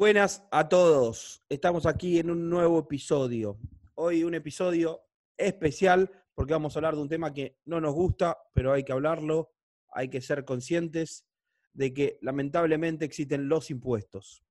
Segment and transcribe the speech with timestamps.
[0.00, 1.44] Buenas a todos.
[1.50, 3.58] Estamos aquí en un nuevo episodio.
[3.96, 5.02] Hoy un episodio
[5.36, 8.92] especial porque vamos a hablar de un tema que no nos gusta, pero hay que
[8.92, 9.52] hablarlo.
[9.90, 11.26] Hay que ser conscientes
[11.74, 14.42] de que lamentablemente existen los impuestos.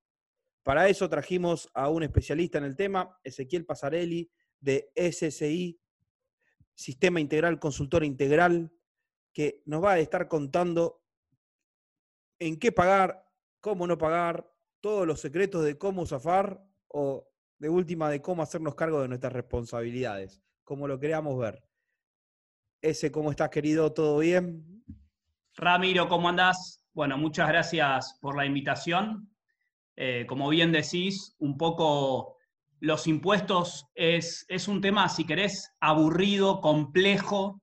[0.61, 4.29] Para eso trajimos a un especialista en el tema, Ezequiel Pasarelli,
[4.59, 5.81] de SSI,
[6.75, 8.71] Sistema Integral Consultor Integral,
[9.33, 11.01] que nos va a estar contando
[12.37, 13.25] en qué pagar,
[13.61, 14.48] cómo no pagar,
[14.81, 19.33] todos los secretos de cómo zafar o de última de cómo hacernos cargo de nuestras
[19.33, 21.63] responsabilidades, como lo queramos ver.
[22.81, 23.91] Ese, ¿cómo estás, querido?
[23.91, 24.83] ¿Todo bien?
[25.55, 26.85] Ramiro, ¿cómo andás?
[26.93, 29.29] Bueno, muchas gracias por la invitación.
[29.97, 32.37] Eh, como bien decís, un poco
[32.79, 37.61] los impuestos es, es un tema, si querés, aburrido, complejo,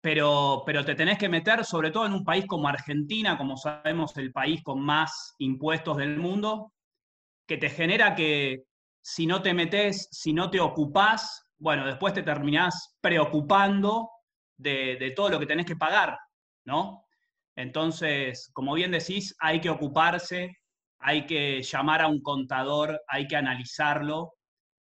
[0.00, 4.16] pero, pero te tenés que meter, sobre todo en un país como Argentina, como sabemos,
[4.16, 6.72] el país con más impuestos del mundo,
[7.46, 8.64] que te genera que
[9.02, 14.10] si no te metes, si no te ocupás, bueno, después te terminás preocupando
[14.56, 16.18] de, de todo lo que tenés que pagar,
[16.64, 17.04] ¿no?
[17.56, 20.56] Entonces, como bien decís, hay que ocuparse,
[20.98, 24.34] hay que llamar a un contador, hay que analizarlo,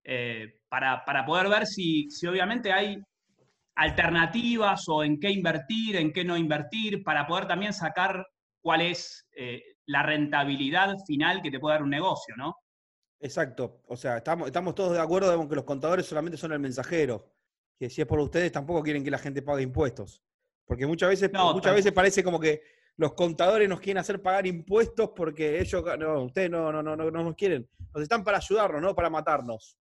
[0.04, 2.98] eh, para, para, poder ver si, si obviamente hay
[3.78, 8.26] alternativas o en qué invertir, en qué no invertir, para poder también sacar
[8.60, 12.56] cuál es eh, la rentabilidad final que te puede dar un negocio, ¿no?
[13.20, 13.82] Exacto.
[13.86, 17.32] O sea, estamos, estamos todos de acuerdo en que los contadores solamente son el mensajero.
[17.78, 20.24] Que si es por ustedes, tampoco quieren que la gente pague impuestos.
[20.66, 22.60] Porque muchas veces, no, muchas veces parece como que
[22.96, 27.10] los contadores nos quieren hacer pagar impuestos porque ellos, no, ustedes no, no, no, no
[27.10, 27.68] nos quieren.
[27.94, 29.76] Nos están para ayudarnos, no para matarnos.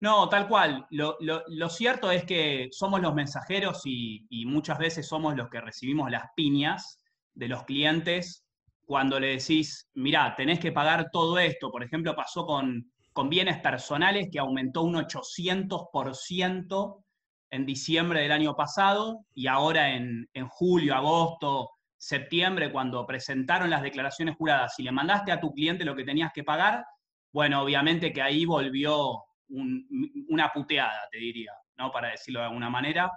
[0.00, 0.86] No, tal cual.
[0.90, 6.10] Lo, cierto es que somos los mensajeros y, y, muchas veces somos los que recibimos
[6.10, 6.98] las piñas
[7.34, 8.44] de los clientes
[8.86, 11.70] cuando le decís, mirá, tenés que pagar todo esto.
[11.70, 17.04] Por ejemplo, pasó con, con bienes personales que aumentó un 800%
[17.50, 23.82] en diciembre del año pasado y ahora en, en julio, agosto, septiembre, cuando presentaron las
[23.82, 26.84] declaraciones juradas, si le mandaste a tu cliente lo que tenías que pagar,
[27.32, 31.90] bueno, obviamente que ahí volvió una puteada, te diría, ¿no?
[31.90, 33.10] Para decirlo de alguna manera.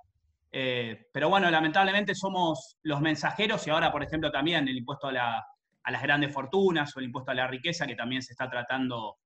[0.52, 5.12] Eh, pero bueno, lamentablemente somos los mensajeros y ahora, por ejemplo, también el impuesto a,
[5.12, 5.46] la,
[5.84, 9.18] a, las grandes fortunas o el impuesto a la riqueza, que también se está tratando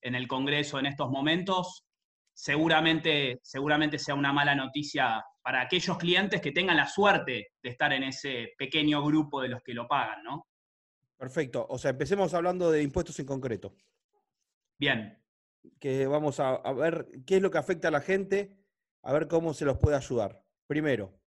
[0.00, 1.84] en el Congreso en estos momentos,
[2.32, 7.92] seguramente, seguramente sea una mala noticia para aquellos clientes que tengan la suerte de estar
[7.92, 10.46] en ese pequeño grupo de los que lo pagan, ¿no?
[11.16, 11.66] Perfecto.
[11.68, 13.74] O sea, empecemos hablando de impuestos en concreto.
[14.78, 15.25] Bien
[15.78, 18.56] que vamos a, ver qué es lo que afecta a la gente,
[19.02, 20.42] a ver cómo se los puede ayudar.
[20.66, 21.18] Primero,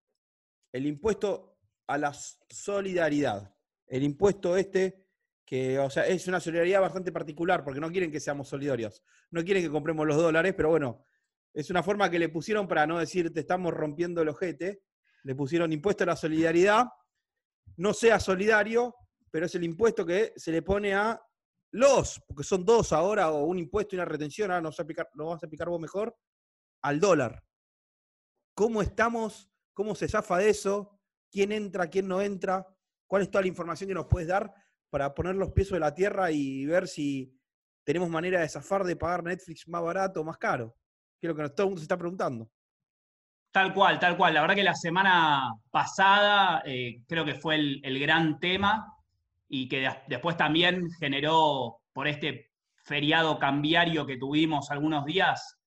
[0.72, 1.58] el impuesto
[1.88, 3.56] a la solidaridad.
[3.88, 5.06] El impuesto este,
[5.46, 9.04] que o sea, es una solidaridad bastante particular, porque no quieren que seamos solidarios.
[9.32, 11.04] No quieren que compremos los dólares, pero bueno,
[11.54, 14.84] es una forma que le pusieron para no decir te estamos rompiendo el ojete.
[15.24, 16.86] Le pusieron impuesto a la solidaridad.
[17.78, 18.96] No sea solidario,
[19.32, 21.20] pero es el impuesto que se le pone a
[21.72, 24.84] los, porque son dos ahora, o un impuesto y una retención, ahora nos vas a
[24.84, 26.18] explicar, nos vas a vos mejor,
[26.81, 27.44] al dólar.
[28.56, 29.50] ¿Cómo estamos?
[29.74, 31.00] ¿Cómo se zafa de eso?
[31.31, 31.88] ¿Quién entra?
[31.88, 32.68] ¿Quién no entra?
[33.07, 34.52] ¿Cuál es toda la información que nos puedes dar
[34.90, 37.38] para poner los pies de la tierra y ver si
[37.86, 40.75] tenemos manera de zafar de pagar Netflix más barato o más caro?
[41.19, 42.50] Que es lo que todo el mundo se está preguntando.
[43.51, 44.34] Tal cual, tal cual.
[44.34, 48.99] La verdad que la semana pasada eh, creo que fue el gran tema
[49.50, 55.58] y que después también generó por este feriado cambiario que tuvimos algunos días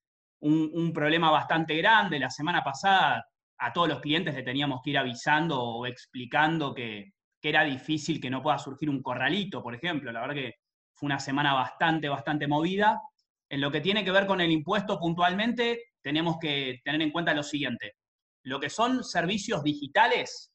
[0.41, 2.19] un, problema bastante grande.
[2.19, 3.25] La semana pasada
[3.59, 8.20] a todos los clientes le teníamos que ir avisando o explicando que, que era difícil
[8.20, 10.10] que no pueda surgir un corralito, por ejemplo.
[10.10, 10.54] La verdad que
[10.94, 13.00] fue una semana bastante, bastante movida.
[13.49, 17.34] En lo que tiene que ver con el impuesto puntualmente, tenemos que tener en cuenta
[17.34, 17.96] lo siguiente.
[18.44, 20.51] Lo que son servicios digitales,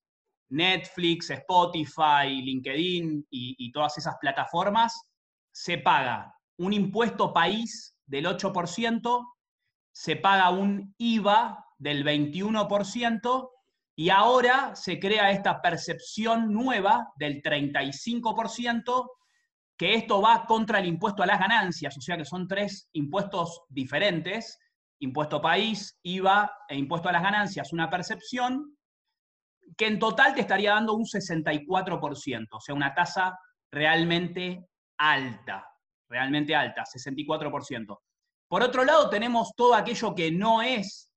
[0.49, 4.93] Netflix, Spotify, LinkedIn y, todas esas plataformas,
[5.51, 9.25] se paga un impuesto país del 8%,
[9.91, 13.49] se paga un IVA del 21%
[13.95, 19.09] y ahora se crea esta percepción nueva del 35%,
[19.75, 23.61] que esto va contra el impuesto a las ganancias, o sea que son tres impuestos
[23.69, 24.59] diferentes,
[24.99, 28.76] impuesto país, IVA e impuesto a las ganancias, una percepción
[29.75, 33.37] que en total te estaría dando un 64%, o sea, una tasa
[33.71, 34.65] realmente
[34.97, 35.67] alta,
[36.09, 37.99] realmente alta, 64%.
[38.47, 41.11] Por otro lado, tenemos todo aquello que no es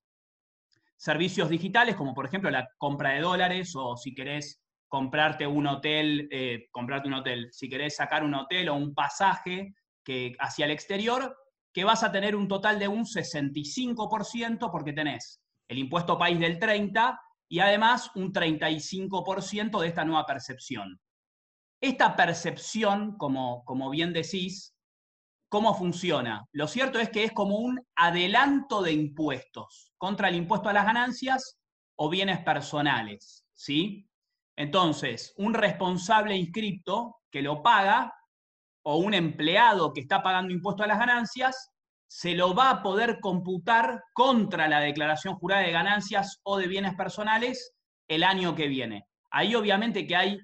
[0.96, 6.28] servicios digitales, como por ejemplo la compra de dólares o si querés comprarte un hotel,
[6.30, 9.74] eh, comprarte un hotel, si querés sacar un hotel o un pasaje
[10.04, 11.34] que, hacia el exterior,
[11.72, 16.58] que vas a tener un total de un 65% porque tenés el impuesto país del
[16.58, 17.16] 30%
[17.50, 21.00] y además un 35% de esta nueva percepción.
[21.82, 24.76] Esta percepción, como, como bien decís,
[25.48, 26.46] ¿cómo funciona?
[26.52, 30.86] Lo cierto es que es como un adelanto de impuestos contra el impuesto a las
[30.86, 31.58] ganancias
[31.96, 34.08] o bienes personales, ¿sí?
[34.56, 38.14] Entonces, un responsable inscripto que lo paga
[38.82, 41.72] o un empleado que está pagando impuesto a las ganancias
[42.12, 46.96] se lo va a poder computar contra la declaración jurada de ganancias o de bienes
[46.96, 47.72] personales
[48.08, 49.06] el año que viene.
[49.30, 50.40] Ahí obviamente que hay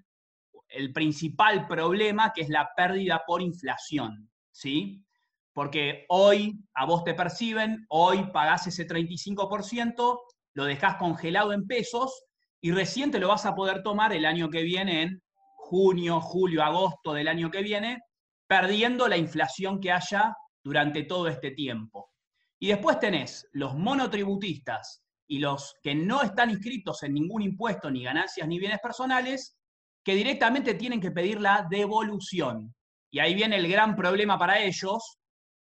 [0.68, 5.04] el principal problema, que es la pérdida por inflación, ¿sí?
[5.52, 10.20] Porque hoy a vos te perciben, hoy pagás ese 35%,
[10.54, 12.26] lo dejás congelado en pesos
[12.60, 15.20] y recién te lo vas a poder tomar el año que viene, en
[15.56, 18.02] junio, julio, agosto del año que viene,
[18.46, 20.32] perdiendo la inflación que haya
[20.66, 22.10] durante todo este tiempo.
[22.58, 28.02] Y después tenés los monotributistas y los que no están inscritos en ningún impuesto, ni
[28.02, 29.56] ganancias, ni bienes personales,
[30.04, 32.74] que directamente tienen que pedir la devolución.
[33.12, 35.20] Y ahí viene el gran problema para ellos,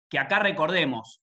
[0.10, 1.22] que acá recordemos,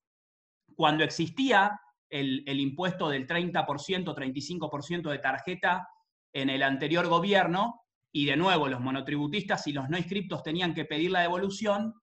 [0.76, 1.72] cuando existía
[2.08, 5.88] el, el impuesto del 30%, 35% de tarjeta
[6.32, 7.80] en el anterior gobierno,
[8.12, 11.94] y de nuevo los monotributistas y los no inscriptos tenían que pedir la devolución,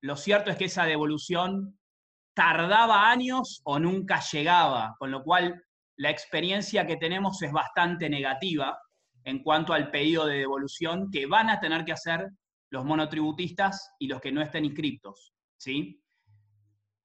[0.00, 1.78] lo cierto es que esa devolución
[2.34, 5.60] tardaba años o nunca llegaba, con lo cual
[5.96, 8.78] la experiencia que tenemos es bastante negativa
[9.24, 12.30] en cuanto al pedido de devolución que van a tener que hacer
[12.70, 15.32] los monotributistas y los que no estén inscriptos.
[15.56, 16.00] ¿sí?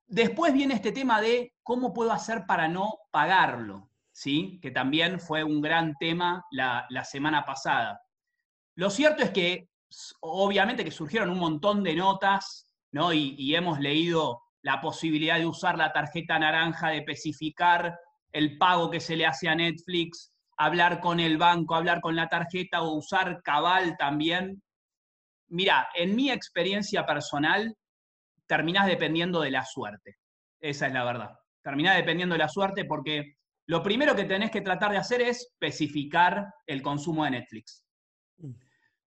[0.06, 4.60] Después viene este tema de cómo puedo hacer para no pagarlo, ¿sí?
[4.62, 8.00] que también fue un gran tema la, la semana pasada.
[8.76, 9.70] Lo cierto es que
[10.22, 12.73] obviamente que surgieron un montón de notas
[13.14, 17.98] y, hemos leído la posibilidad de usar la tarjeta naranja, de especificar
[18.32, 22.30] el pago que se le hace a Netflix, hablar con el banco, hablar con la
[22.30, 24.62] tarjeta o usar cabal también.
[25.50, 27.76] Mira, en mi experiencia personal,
[28.48, 30.18] terminás dependiendo de la suerte.
[30.60, 31.32] Esa es la verdad.
[31.62, 33.36] Terminás dependiendo de la suerte porque
[33.68, 37.86] lo primero que tenés que tratar de hacer es especificar el consumo de Netflix.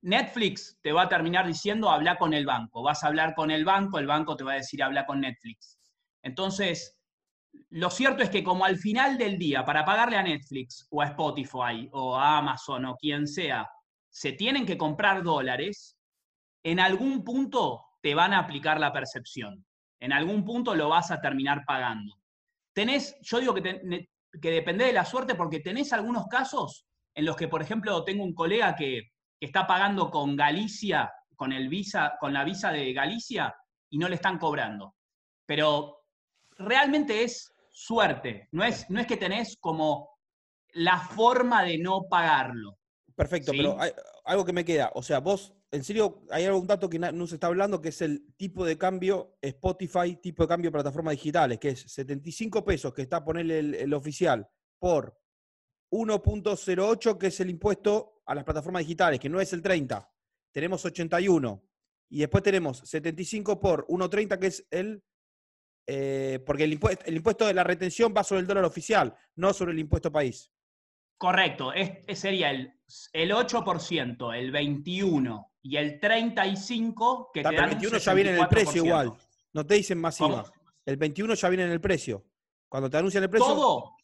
[0.05, 2.83] Netflix te va a terminar diciendo habla con el banco.
[2.83, 5.79] Vas a hablar con el banco, el banco te va a decir habla con Netflix.
[6.23, 6.99] Entonces,
[7.71, 11.07] lo cierto es que como al final del día, para pagarle a Netflix o a
[11.07, 13.67] Spotify o a Amazon o quien sea,
[14.11, 15.97] se tienen que comprar dólares,
[16.63, 19.65] en algún punto te van a aplicar la percepción.
[20.01, 22.15] En algún punto lo vas a terminar pagando.
[22.75, 24.07] Tenés, yo digo que,
[24.43, 26.85] que depende de la suerte porque tenés algunos casos
[27.15, 31.69] en los que, por ejemplo, tengo un colega que está pagando con Galicia, con, el
[31.69, 33.55] visa, con la visa de Galicia,
[33.91, 34.95] y no le están cobrando.
[35.47, 36.05] Pero
[36.57, 40.11] realmente es suerte, no es, no es que tenés como
[40.73, 42.79] la forma de no pagarlo.
[43.15, 43.93] Perfecto, pero hay
[44.25, 44.91] algo que me queda.
[44.95, 48.03] O sea, vos, en serio, hay algún dato que no se está hablando que es
[48.03, 53.03] el tipo de cambio Spotify, tipo de cambio plataformas digitales, que es 75 pesos que
[53.03, 54.49] está a poner el oficial
[54.81, 55.17] por
[55.91, 60.11] 1.08, que es el impuesto a las plataformas digitales, que no es el 30.
[60.53, 61.63] Tenemos 81.
[62.11, 65.03] Y después tenemos 75 por 1.30, que es el...
[65.87, 69.53] Eh, porque el impuesto, el impuesto de la retención va sobre el dólar oficial, no
[69.53, 70.51] sobre el impuesto país.
[71.19, 72.73] Correcto, es, sería el,
[73.13, 78.49] el 8%, el 21% y el 35% que te El 21 ya viene en el
[78.49, 79.13] precio igual,
[79.53, 80.45] no te dicen masiva.
[80.85, 82.25] El 21 ya viene en el precio.
[82.69, 83.47] Cuando te anuncian el precio...
[83.47, 83.97] Todo,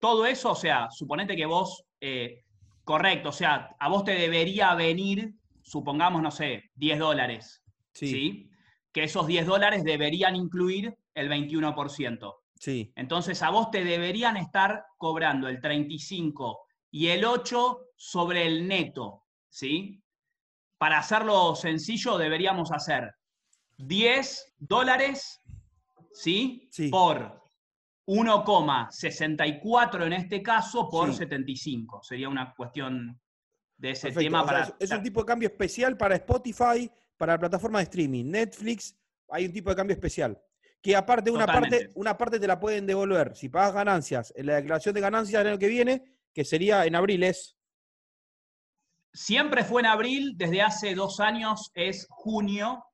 [0.00, 2.45] todo eso, o sea, suponete que vos, eh,
[2.86, 7.64] correcto, o sea, a vos te debería venir, supongamos, no sé, 10 dólares.
[7.92, 8.48] Sí.
[8.92, 12.34] Que esos 10 dólares deberían incluir el 21%.
[12.54, 12.92] Sí.
[12.94, 16.60] Entonces, a vos te deberían estar cobrando el 35
[16.92, 20.00] y el 8 sobre el neto, ¿sí?
[20.78, 23.12] Para hacerlo sencillo, deberíamos hacer
[23.78, 25.42] 10 dólares,
[26.12, 26.68] ¿sí?
[26.70, 26.88] sí.
[26.88, 27.42] Por
[28.06, 32.02] 1,64 en este caso por 75.
[32.02, 33.20] Sería una cuestión
[33.76, 34.74] de ese tema para.
[34.78, 38.26] es un tipo de cambio especial para Spotify, para la plataforma de streaming.
[38.26, 38.96] Netflix,
[39.28, 40.40] hay un tipo de cambio especial.
[40.80, 43.34] Que aparte, una parte, una parte te la pueden devolver.
[43.34, 46.94] Si pagas ganancias en la declaración de ganancias del año que viene, que sería en
[46.94, 47.56] abril, es.
[49.12, 52.84] Siempre fue en abril, desde hace dos años es junio,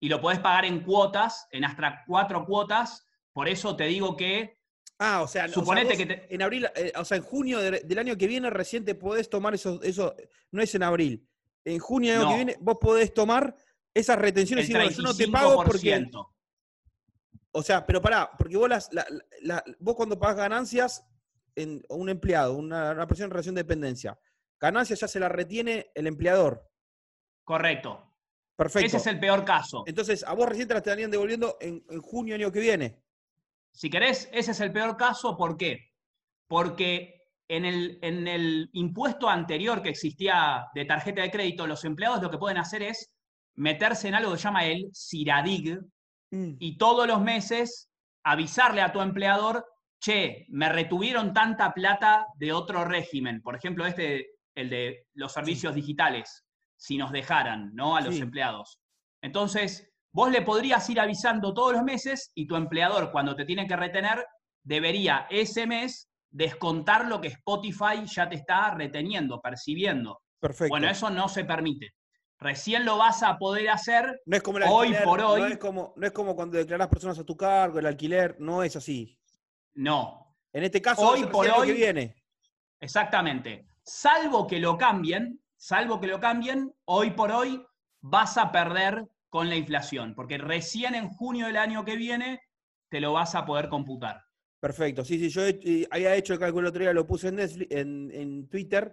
[0.00, 4.58] y lo podés pagar en cuotas, en hasta cuatro cuotas por eso te digo que
[5.02, 7.58] Ah, o sea, Suponete o sea, que te- en abril, eh, o sea, en junio
[7.58, 10.14] de- del año que viene recién te podés tomar eso, eso,
[10.52, 11.26] no es en abril.
[11.64, 12.32] En junio del año No.
[12.32, 13.56] que viene vos podés tomar
[13.94, 16.34] esas retenciones y bueno, yo no te pago porque, 35%.
[17.52, 19.06] o sea, pero pará, porque vos las, la-
[19.40, 21.02] la- vos cuando pagas ganancias
[21.56, 24.18] en un empleado, una, una persona en relación de dependencia,
[24.60, 26.68] ganancias ya se la retiene el empleador.
[27.44, 28.06] Correcto.
[28.54, 28.86] Perfecto.
[28.86, 29.82] Ese es el peor caso.
[29.86, 33.02] Entonces, a vos recién te la estarían devolviendo en, en junio del año que viene.
[33.72, 35.36] Si querés, ese es el peor caso.
[35.36, 35.90] ¿Por qué?
[36.48, 42.22] Porque en el, en el impuesto anterior que existía de tarjeta de crédito, los empleados
[42.22, 43.12] lo que pueden hacer es
[43.56, 45.80] meterse en algo que se llama el CIRADIG
[46.32, 46.54] Mm.
[46.60, 47.90] y todos los meses
[48.22, 49.66] avisarle a tu empleador,
[50.00, 53.42] che, me retuvieron tanta plata de otro régimen.
[53.42, 56.46] Por ejemplo, este, el de los servicios digitales,
[56.76, 57.96] si nos dejaran, ¿no?
[57.96, 58.20] A los Sí.
[58.20, 58.78] empleados.
[59.20, 63.66] Entonces, vos le podrías ir avisando todos los meses y tu empleador, cuando te tiene
[63.66, 64.24] que retener,
[64.62, 70.20] debería ese mes descontar lo que Spotify ya te está reteniendo, percibiendo.
[70.38, 70.70] Perfecto.
[70.72, 71.90] Bueno, eso no se permite.
[72.38, 75.58] Recién lo vas a poder hacer no es como hoy alquiler, por No hoy- es,
[75.58, 79.18] como, no es como cuando declarás personas a tu cargo, el alquiler, no es así.
[79.74, 82.16] No, En este caso, Hoy por que hoy- viene.
[82.80, 83.66] Exactamente.
[83.84, 87.64] Salvo que lo cambien, salvo que lo cambien, hoy por hoy
[88.00, 92.42] vas a perder con la inflación, porque recién en junio del año que viene
[92.90, 94.22] te lo vas a poder computar.
[94.60, 95.04] Perfecto.
[95.04, 97.36] Sí, sí, yo he- eh, había hecho el cálculo el otro día, lo puse en,
[97.36, 98.92] Netflix- en, en Twitter,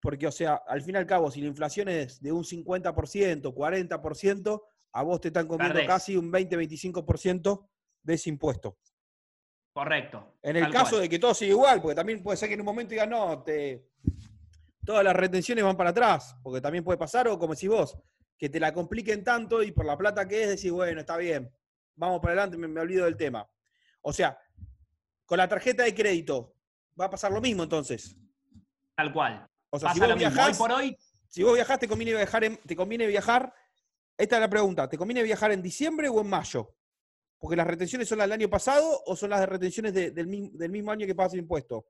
[0.00, 3.54] porque, o sea, al fin y al cabo, si la inflación es de un 50%,
[3.54, 4.62] 40%,
[4.92, 5.88] a vos te están comiendo Perdés.
[5.88, 7.68] casi un 20-25%
[8.02, 8.76] de ese impuesto.
[9.72, 10.34] Correcto.
[10.42, 11.02] En el caso cual.
[11.02, 13.42] de que todo siga igual, porque también puede ser que en un momento digan, no,
[13.42, 13.88] te,
[14.84, 17.96] todas las retenciones van para atrás, porque también puede pasar, o como decís vos,
[18.38, 21.50] que te la compliquen tanto y por la plata que es, decís, bueno, está bien,
[21.94, 23.48] vamos para adelante, me, me olvido del tema.
[24.02, 24.38] O sea,
[25.24, 26.54] con la tarjeta de crédito,
[27.00, 28.16] va a pasar lo mismo entonces.
[28.94, 29.46] Tal cual.
[29.70, 30.28] O sea, Pasa si vos mismo.
[30.28, 30.96] Hoy viajás, por hoy,
[31.28, 33.52] si vos viajás, te conviene viajar, en- te conviene viajar,
[34.16, 36.74] esta es la pregunta, ¿te conviene viajar en diciembre o en mayo?
[37.38, 40.26] Porque las retenciones son las del año pasado o son las de retenciones de- del,
[40.26, 41.86] mi- del mismo año que pagas el impuesto.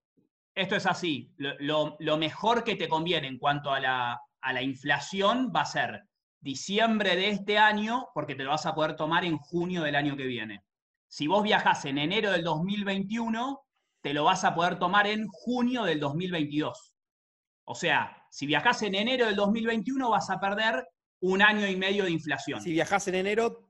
[0.54, 1.30] esto es así.
[1.36, 5.60] Lo, lo- lo mejor que te conviene en cuanto a la, a la inflación va
[5.60, 6.02] a ser
[6.46, 10.16] diciembre de este año, porque te lo vas a poder tomar en junio del año
[10.16, 10.64] que viene.
[11.08, 13.60] Si vos viajás en enero del 2021,
[14.00, 16.94] te lo vas a poder tomar en junio del 2022.
[17.64, 20.86] O sea, si viajás en enero del 2021, vas a perder
[21.20, 22.60] un año y medio de inflación.
[22.60, 23.68] Si viajás en enero,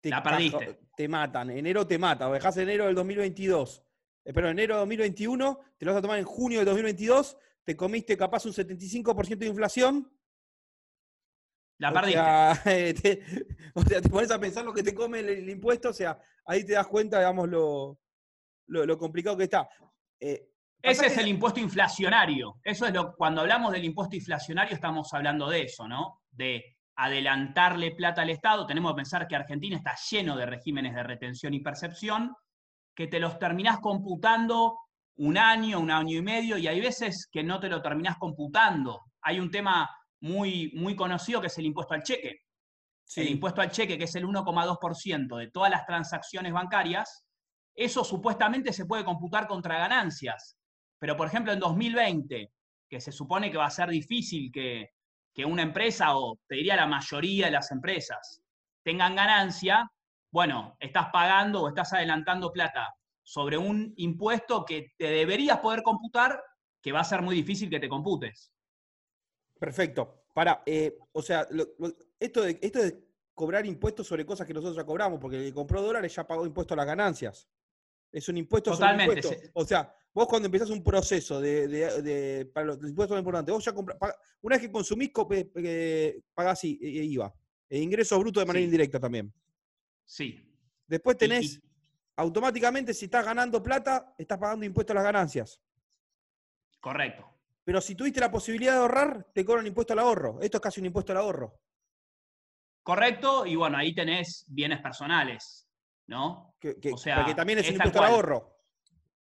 [0.00, 0.80] te, La perdiste.
[0.96, 1.50] te matan.
[1.50, 2.28] Enero te mata.
[2.28, 3.84] O viajás en enero del 2022.
[4.24, 7.76] Eh, pero enero del 2021, te lo vas a tomar en junio del 2022, te
[7.76, 10.10] comiste capaz un 75% de inflación.
[11.78, 12.18] La o perdiste.
[12.18, 13.22] sea, eh, te,
[13.74, 16.18] o sea, te pones a pensar lo que te come el, el impuesto, o sea,
[16.46, 17.98] ahí te das cuenta, digamos, lo,
[18.66, 19.68] lo, lo complicado que está.
[20.20, 20.48] Eh,
[20.82, 22.56] Ese es que- el impuesto inflacionario.
[22.64, 26.20] Eso es lo cuando hablamos del impuesto inflacionario estamos hablando de eso, ¿no?
[26.30, 28.66] De adelantarle plata al Estado.
[28.66, 32.34] Tenemos que pensar que Argentina está lleno de regímenes de retención y percepción
[32.94, 34.76] que te los terminás computando
[35.18, 39.00] un año, un año y medio, y hay veces que no te lo terminás computando.
[39.22, 39.88] Hay un tema
[40.20, 42.42] muy, muy conocido que es el impuesto al cheque.
[43.04, 47.24] sí, El impuesto al cheque, que es el 1,2% de todas las transacciones bancarias,
[47.74, 50.58] eso supuestamente se puede computar contra ganancias.
[50.98, 52.52] Pero, por ejemplo, en 2020,
[52.88, 54.90] que se supone que va a ser difícil que,
[55.32, 58.42] que una empresa, o te diría la mayoría de las empresas,
[58.82, 59.88] tengan ganancia,
[60.32, 66.42] bueno, estás pagando o estás adelantando plata sobre un impuesto que te deberías poder computar,
[66.82, 68.50] que va a ser muy difícil que te computes.
[69.58, 70.24] Perfecto.
[70.34, 70.62] Para,
[71.12, 74.84] o sea, lo- lo- esto, de, esto de cobrar impuestos sobre cosas que nosotros ya
[74.84, 77.48] cobramos, porque el que compró dólares ya pagó impuesto a las ganancias.
[78.12, 79.46] Es un impuesto Totalmente, sobre impuesto.
[79.46, 83.20] se- O sea, vos cuando empezás un proceso de, de- de- para los impuestos más
[83.20, 87.34] importantes, vos ya compra- paga- una vez que consumís, co- eh, eh, pagás eh, IVA.
[87.68, 88.64] E ingreso bruto de manera Sí.
[88.64, 89.32] indirecta también.
[90.04, 90.42] Sí.
[90.86, 91.62] Después tenés, y-
[92.16, 95.60] automáticamente, si estás ganando plata, estás pagando impuesto a las ganancias.
[96.80, 97.24] correcto.
[97.68, 100.40] Pero si tuviste la posibilidad de ahorrar, te cobran impuesto al ahorro.
[100.40, 101.60] Esto es casi un impuesto al ahorro.
[102.82, 105.68] Correcto, y bueno, ahí tenés bienes personales,
[106.06, 106.54] ¿no?
[106.58, 108.56] Que, que- O sea, porque también es un es impuesto al ahorro.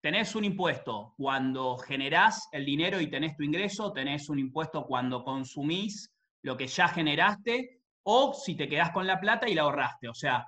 [0.02, 5.24] Tenés un impuesto cuando generás el dinero y tenés tu ingreso, tenés un impuesto cuando
[5.24, 10.10] consumís lo que ya generaste, o si te quedás con la plata y la ahorraste.
[10.10, 10.46] O sea,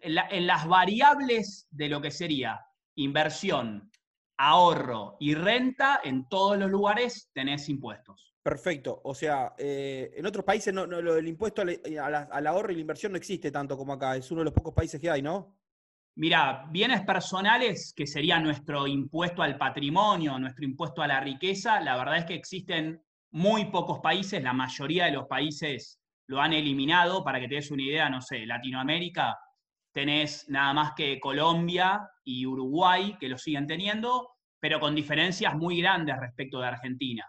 [0.00, 3.90] en, la- en las variables de lo que sería inversión,
[4.36, 8.34] ahorro y renta, en todos los lugares tenés impuestos.
[8.42, 9.00] Perfecto.
[9.04, 12.46] O sea, eh, en otros países no, no, lo del impuesto al, a la- al
[12.46, 14.16] ahorro y la inversión no existe tanto como acá.
[14.16, 15.56] Es uno de los pocos países que hay, ¿no?
[16.16, 21.96] Mira, bienes personales, que sería nuestro impuesto al patrimonio, nuestro impuesto a la riqueza, la
[21.96, 27.24] verdad es que existen muy pocos países, la mayoría de los países lo han eliminado,
[27.24, 29.36] para que te des una idea, no sé, Latinoamérica,
[29.94, 35.80] tenés nada más que Colombia y Uruguay que lo siguen teniendo, pero con diferencias muy
[35.80, 37.26] grandes respecto de Argentina.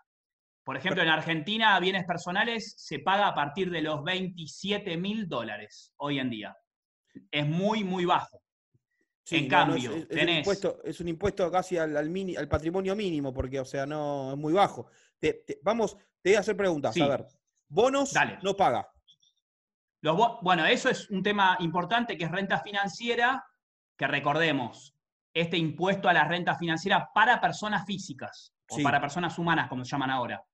[0.64, 5.94] Por ejemplo, en Argentina, bienes personales se paga a partir de los 27 mil dólares
[5.98, 6.58] hoy en día.
[7.32, 8.42] Es muy, muy bajo
[9.32, 13.66] en cambio, es, un impuesto, es, un impuesto, casi al, al, patrimonio mínimo, porque, o
[13.66, 14.88] sea, no es muy bajo.
[15.64, 16.96] vamos, te voy a hacer preguntas.
[17.00, 17.26] A ver,
[17.68, 18.88] bonos no paga.
[20.06, 23.44] Los, bueno, eso es un tema importante que es renta financiera,
[23.98, 24.94] que recordemos,
[25.34, 29.90] este impuesto a la renta financiera para personas físicas o para personas humanas, como se
[29.90, 30.46] llaman ahora.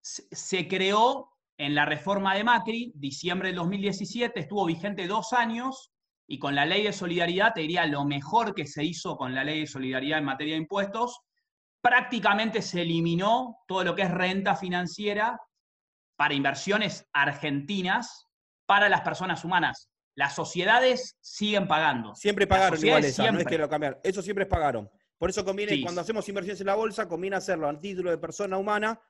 [0.00, 5.92] se creó en la reforma de Macri, diciembre del 2017, estuvo vigente dos años
[6.26, 9.44] y con la ley de solidaridad, te diría lo mejor que se hizo con la
[9.44, 11.20] ley de solidaridad en materia de impuestos,
[11.82, 15.38] prácticamente se eliminó todo lo que es renta financiera
[16.16, 18.25] para inversiones argentinas
[18.66, 19.90] para las personas humanas.
[20.14, 22.14] Las sociedades siguen pagando.
[22.14, 24.00] Siempre pagaron igual esa, no es que lo cambiaron.
[24.02, 24.90] Eso siempre pagaron.
[25.18, 28.58] Por eso conviene, cuando hacemos inversiones en la bolsa, conviene hacerlo a título de persona
[28.58, 29.00] humana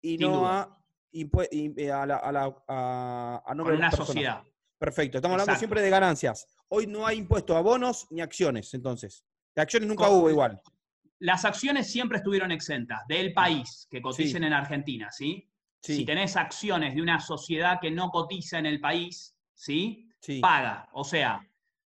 [0.00, 4.42] y no a, a, la, a, a, nombre de una sociedad.
[4.78, 5.18] Perfecto.
[5.18, 6.46] Estamos hablando siempre de ganancias.
[6.68, 9.24] Hoy no hay impuesto a bonos ni acciones, entonces.
[9.54, 10.60] De acciones nunca hubo igual.
[11.18, 15.46] Las acciones siempre estuvieron exentas del país que coticen en Argentina, ¿sí?
[15.82, 20.08] Si tenés acciones de una sociedad que no cotiza en el país, ¿sí?
[20.40, 20.88] Paga.
[20.92, 21.40] O sea,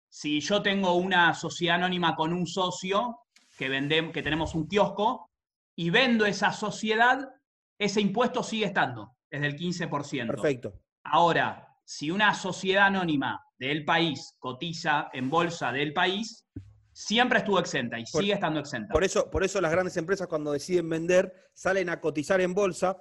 [0.10, 3.20] si yo tengo una sociedad anónima con un socio
[3.58, 5.30] que, vendemos, que tenemos un kiosco
[5.76, 7.30] y vendo esa sociedad,
[7.78, 10.28] ese impuesto sigue estando, es del 15%.
[10.28, 10.74] Perfecto.
[11.04, 16.46] Ahora, si una sociedad anónima del país cotiza en bolsa del país,
[16.92, 18.94] siempre estuvo exenta y sigue estando exenta.
[18.94, 22.98] Por eso, por eso las grandes empresas cuando deciden vender salen a cotizar en bolsa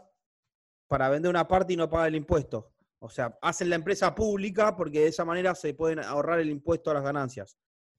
[0.92, 2.74] para vender una parte y no pagar el impuesto.
[2.98, 6.90] O sea, hacen la empresa pública porque de esa manera se pueden ahorrar el impuesto
[6.90, 7.56] a las ganancias.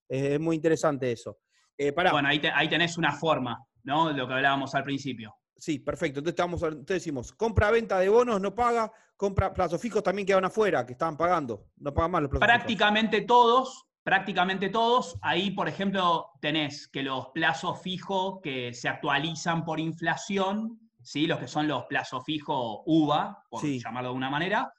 [0.07, 1.39] Es, muy interesante eso.
[1.75, 4.09] Eh, bueno, ahí, ahí tenés una forma, ¿no?
[4.09, 5.33] De lo que hablábamos al principio.
[5.57, 6.19] Sí, perfecto.
[6.19, 10.85] Entonces, estamos, entonces decimos, compra-venta de bonos no paga, compra plazos fijos también quedan afuera,
[10.85, 11.71] que estaban pagando.
[11.77, 15.17] No pagan más los plazos Prácticamente todos, prácticamente todos.
[15.23, 21.27] Ahí, por ejemplo, tenés que los plazos fijos que se actualizan por inflación, ¿sí?
[21.27, 24.73] los que son los plazos fijos UVA, por llamarlo de una manera,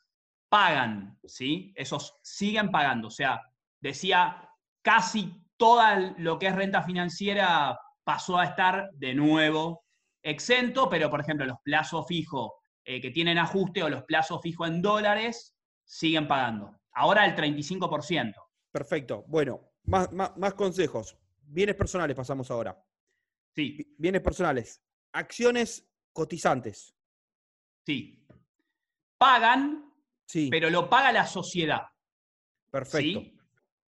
[0.49, 1.73] pagan, ¿sí?
[1.77, 3.09] Esos siguen pagando.
[3.09, 3.41] O sea,
[3.81, 4.49] decía,
[4.83, 9.85] casi toda lo que es renta financiera pasó a estar de nuevo
[10.23, 12.53] exento, pero por ejemplo los plazos fijos
[12.85, 16.75] eh, que tienen ajuste o los plazos fijos en dólares siguen pagando.
[16.93, 18.35] Ahora el 35%.
[18.71, 19.25] Perfecto.
[19.27, 21.17] Bueno, más, más, consejos.
[21.43, 22.77] Bienes personales pasamos ahora.
[23.55, 23.95] Sí.
[23.99, 24.83] Bienes personales.
[25.13, 26.94] Acciones cotizantes.
[27.85, 28.27] Sí.
[29.18, 29.92] Pagan,
[30.27, 30.48] sí.
[30.50, 31.83] pero lo paga la sociedad.
[32.70, 33.22] Perfecto.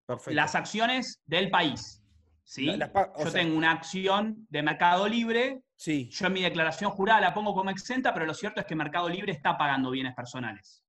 [0.05, 0.35] Perfecto.
[0.35, 2.03] Las acciones del país.
[2.45, 2.67] ¿sí?
[2.67, 6.09] Yo tengo una acción de Mercado Libre Sí.
[6.11, 9.09] Yo en mi declaración jurada la pongo como exenta, pero lo cierto es que Mercado
[9.09, 10.83] Libre está pagando bienes personales.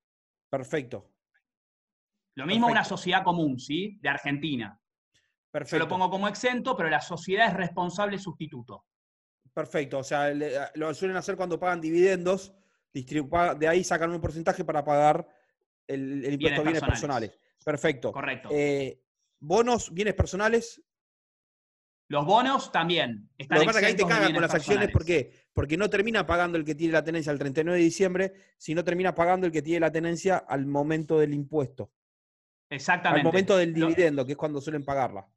[0.49, 1.11] Perfecto.
[2.35, 3.97] Lo mismo una sociedad común, ¿sí?
[4.01, 4.79] De Argentina.
[5.51, 5.75] Perfecto.
[5.75, 8.85] Yo lo pongo como exento, pero la sociedad es responsable sustituto.
[9.57, 9.97] Perfecto.
[9.97, 10.31] O sea,
[10.75, 12.53] lo suelen hacer cuando pagan dividendos,
[12.93, 15.27] de ahí sacan un porcentaje para pagar
[15.87, 17.39] el, impuesto a bienes personales.
[17.65, 18.11] Perfecto.
[18.11, 18.49] Correcto.
[18.51, 19.01] Eh,
[19.39, 20.79] bonos, bienes personales,
[22.07, 23.31] los bonos también.
[23.35, 25.31] Están Lo que pasa es que ahí te cagan con las acciones, ¿por qué?
[25.53, 29.15] Porque no termina pagando el que tiene la tenencia al 39 de diciembre, sino termina
[29.15, 31.91] pagando el que tiene la tenencia al momento del impuesto.
[32.69, 33.21] Exactamente.
[33.21, 35.27] Al momento del dividendo, que es cuando suelen pagarla.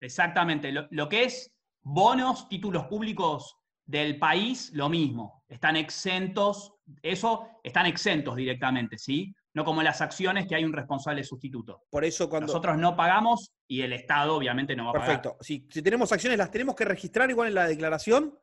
[0.00, 0.72] Exactamente.
[0.72, 1.53] Lo, que es
[1.84, 5.44] bonos, títulos públicos del país, lo mismo.
[5.48, 9.32] Están exentos, eso, están exentos directamente, ¿sí?
[9.54, 11.84] no como las acciones que hay un responsable sustituto.
[11.88, 12.48] Por eso cuando...
[12.48, 15.22] Nosotros no pagamos y el Estado obviamente no va a pagar.
[15.22, 15.36] Perfecto.
[15.40, 18.36] Si, tenemos acciones, ¿las tenemos que registrar igual en la declaración?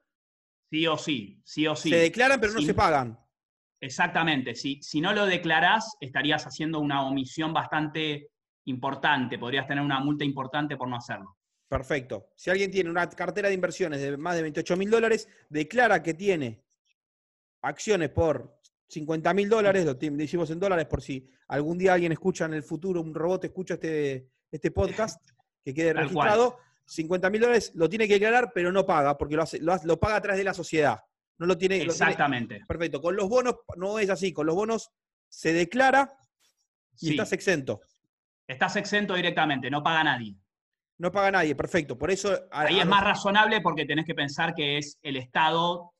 [0.72, 1.90] Sí o sí, sí o sí.
[1.90, 3.20] Se declaran pero no se pagan.
[3.82, 4.56] Exactamente.
[4.56, 8.30] Si, si no lo declarás, estarías haciendo una omisión bastante
[8.66, 9.38] importante.
[9.38, 11.36] Podrías tener una multa importante por no hacerlo.
[11.72, 12.28] Perfecto.
[12.36, 16.14] Si alguien tiene una cartera de inversiones de más de 28 mil dólares, declara que
[16.14, 16.62] tiene
[17.62, 22.44] acciones por 50 mil dólares, lo decimos en dólares por si algún día alguien escucha
[22.44, 25.26] en el futuro, un robot escucha este, este podcast,
[25.64, 26.58] que quede registrado,
[26.88, 30.22] 50 mil dólares lo tiene que declarar, pero no paga, porque lo, lo, paga a
[30.22, 31.00] través de la sociedad.
[31.38, 31.82] No lo tiene.
[31.84, 32.66] Exactamente.
[32.68, 33.00] perfecto.
[33.00, 34.34] Con los bonos no es así.
[34.34, 34.92] Con los bonos
[35.30, 36.14] se declara
[37.00, 37.80] y estás exento.
[38.46, 40.36] Estás exento directamente, no paga nadie.
[41.02, 41.98] No paga nadie, perfecto.
[41.98, 42.32] Por eso.
[42.52, 45.96] Ahí es más razonable porque tenés que pensar que es el Estado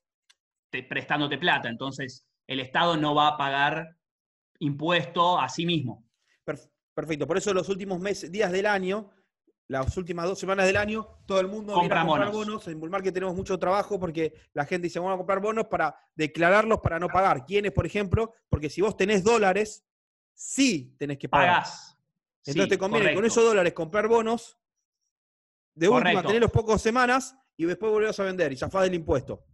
[0.70, 1.68] prestándote plata.
[1.68, 3.96] Entonces, el Estado no va a pagar
[4.60, 6.04] impuesto a sí mismo.
[6.94, 7.26] Perfecto.
[7.26, 9.10] Por eso los últimos meses, días del año,
[9.66, 12.68] las últimas dos semanas del año, todo el mundo compra comprar bonos.
[12.68, 16.78] En Bullmarket tenemos mucho trabajo porque la gente dice, vamos a comprar bonos para declararlos
[16.78, 17.44] para no pagar.
[17.44, 18.34] ¿Quiénes, por ejemplo?
[18.48, 19.84] Porque si vos tenés dólares,
[20.32, 21.62] sí tenés que pagar.
[21.62, 21.98] Pagás.
[22.46, 24.58] Entonces te conviene con esos dólares comprar bonos,
[25.74, 29.44] de última tener los pocos semanas y después volvés a vender y zafás del impuesto.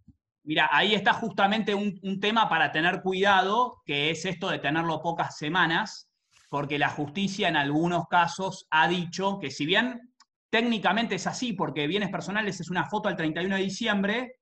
[0.45, 5.03] Mira, ahí está justamente un, un, tema para tener cuidado, que es esto de tenerlo
[5.03, 6.09] pocas semanas,
[6.49, 10.15] porque la justicia en algunos casos ha dicho que si bien
[10.51, 14.39] técnicamente es así, porque bienes personales es una foto al 31 de diciembre,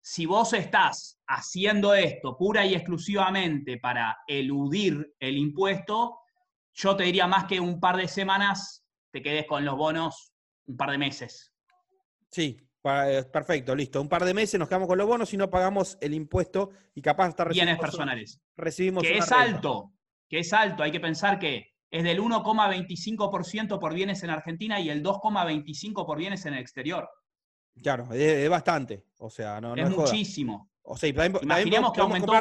[0.00, 6.20] si vos estás haciendo esto pura y exclusivamente para eludir el impuesto,
[6.74, 10.32] yo te diría más que un par de semanas te quedes con los bonos
[10.68, 11.52] un par de meses.
[12.30, 14.00] Sí, eh, perfecto, listo.
[14.00, 17.02] Un par de meses nos quedamos con los bonos y no pagamos el impuesto y
[17.02, 17.66] capaz hasta recibimos.
[17.66, 18.40] Bienes personales.
[18.56, 19.92] recibimos que es alto,
[20.28, 20.82] que es alto.
[20.82, 26.18] Hay que pensar que es del 1,25% por bienes en Argentina y el 2,25% por
[26.18, 27.08] bienes en el exterior.
[27.82, 29.04] Claro, es, bastante.
[29.18, 30.70] O sea, no, es, muchísimo.
[30.82, 32.32] O sea, Imaginemos que aumentó.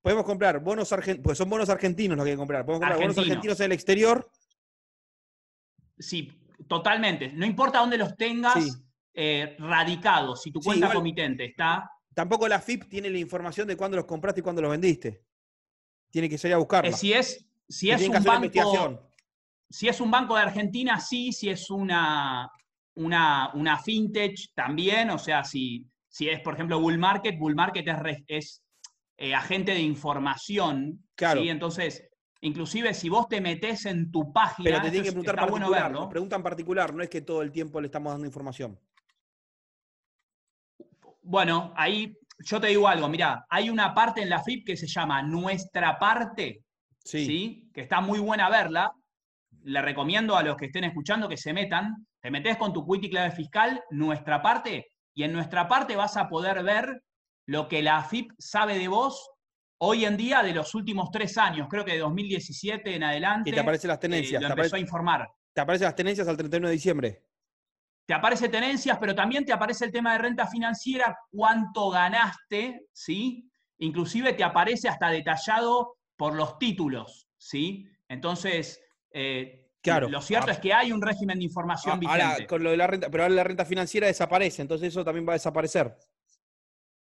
[0.00, 2.64] podemos comprar bonos argentinos, pues son bonos argentinos los que hay que comprar.
[2.64, 4.30] Podemos comprar bonos argentinos en el exterior.
[5.98, 7.32] Sí, totalmente.
[7.32, 11.90] No importa dónde los tengas eh, radicados, si tu cuenta comitente está.
[12.14, 15.22] Tampoco la FIP tiene la información de cuándo los compraste y cuándo los vendiste.
[16.10, 16.90] Tiene que salir a buscarla.
[16.90, 19.06] Eh, si es, si es un banco.
[19.72, 22.50] Si es un banco de Argentina, sí, si es una,
[22.96, 27.86] una, una fintech también, o sea, si, si es, por ejemplo, Bull Market, Bull Market
[27.86, 28.62] es, es
[29.16, 31.40] eh, agente de información, claro.
[31.42, 32.09] Entonces,
[32.42, 35.82] Inclusive si vos te metés en tu página, pero te tienen que preguntar particular, bueno
[35.82, 36.08] verlo.
[36.08, 38.78] Pregunta en particular, no es que todo el tiempo le estamos dando información.
[41.22, 44.86] Bueno, ahí yo te digo algo, mira, hay una parte en la FIP que se
[44.86, 46.64] llama Nuestra Parte,
[47.04, 47.68] sí.
[47.74, 48.92] que está muy buena verla.
[49.62, 52.06] Le recomiendo a los que estén escuchando que se metan.
[52.20, 56.28] Te metes con tu quit clave fiscal, Nuestra Parte, y en Nuestra Parte vas a
[56.28, 57.02] poder ver
[57.46, 59.30] lo que la FIP sabe de vos
[59.82, 63.50] hoy en día de los últimos tres años, creo que de 2017 en adelante.
[63.50, 64.40] Y te aparecen las eh, tenencias.
[64.40, 65.30] te empezó a informar.
[65.52, 67.24] Te aparecen las tenencias al 31 de diciembre.
[68.06, 73.48] Te aparece tenencias, pero también te aparece el tema de renta financiera, cuánto ganaste, ¿sí?
[73.78, 77.88] Inclusive te aparece hasta detallado por los títulos, ¿sí?
[78.08, 80.08] Entonces, eh, claro.
[80.08, 82.46] lo cierto es que hay un régimen de información vigente.
[82.46, 85.32] con lo de la renta, pero ahora la renta financiera desaparece, entonces eso también va
[85.32, 85.96] a desaparecer.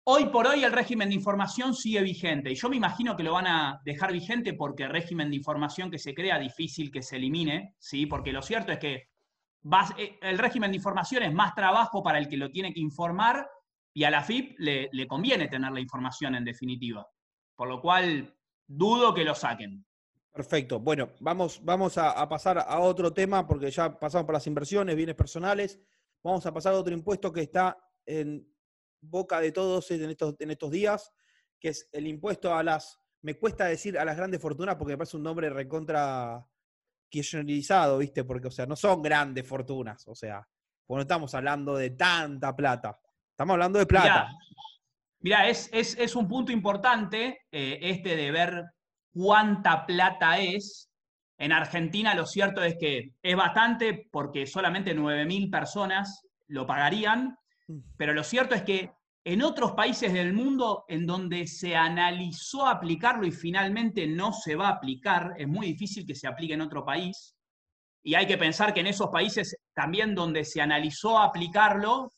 [0.06, 3.32] Hoy por hoy el régimen de información sigue vigente y yo me imagino que lo
[3.32, 7.16] van a dejar vigente porque el régimen de información que se crea difícil que se
[7.16, 8.04] elimine, ¿sí?
[8.04, 9.08] porque lo cierto es que
[9.96, 13.48] eh, el régimen de información es más trabajo para el que lo tiene que informar
[13.94, 17.06] y a la FIP le, conviene tener la información en definitiva.
[17.56, 18.36] Por lo cual
[18.66, 19.86] dudo que lo saquen.
[20.30, 20.80] Perfecto.
[20.80, 25.14] Bueno, vamos, vamos a, pasar a otro tema porque ya pasamos por las inversiones, bienes
[25.14, 25.80] personales.
[26.22, 28.53] Vamos a pasar a otro impuesto que está en
[29.08, 31.12] boca de todos en estos, en estos días,
[31.60, 34.98] que es el impuesto a las, me cuesta decir a las grandes fortunas porque me
[34.98, 36.46] parece un nombre recontra
[37.08, 38.24] kirchnerizado, ¿viste?
[38.24, 40.46] Porque, o sea, no son grandes fortunas, o sea,
[40.88, 42.98] no estamos hablando de tanta plata,
[43.30, 44.28] estamos hablando de plata.
[45.20, 48.64] Mira, es, es, un punto importante eh, este de ver
[49.10, 50.90] cuánta plata es.
[51.38, 57.38] En Argentina lo cierto es que es bastante porque solamente 9.000 personas lo pagarían.
[57.96, 58.90] Pero lo cierto es que
[59.24, 64.68] en otros países del mundo en donde se analizó aplicarlo y finalmente no se va
[64.68, 67.34] a aplicar, es muy difícil que se aplique en otro país.
[68.02, 72.12] Y hay que pensar que en esos países también donde se analizó aplicarlo,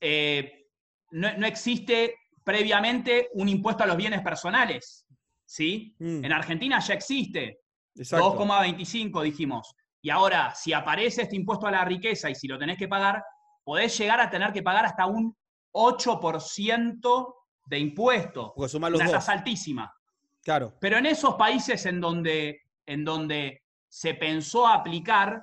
[0.00, 0.68] eh,
[1.10, 5.04] no, existe previamente un impuesto a los bienes personales.
[5.44, 5.96] ¿sí?
[5.98, 6.24] Mm.
[6.24, 7.58] En Argentina ya existe.
[7.96, 9.74] 2,25 dijimos.
[10.00, 13.22] Y ahora, si aparece este impuesto a la riqueza y si lo tenés que pagar,
[13.70, 15.32] podés llegar a tener que pagar hasta un
[15.72, 17.34] 8%
[17.66, 18.52] de impuesto.
[18.56, 19.94] Porque suma los una tasa altísima.
[20.42, 20.76] Claro.
[20.80, 25.40] Pero en esos países en donde, en donde se pensó aplicar,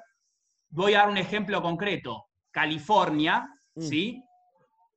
[0.68, 2.26] voy a dar un ejemplo concreto.
[2.52, 3.82] California, mm.
[3.82, 4.22] ¿sí?